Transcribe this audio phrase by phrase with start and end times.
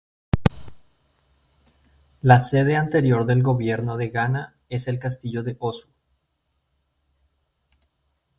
[2.21, 5.89] La sede anterior del gobierno de Ghana es el castillo de Osu.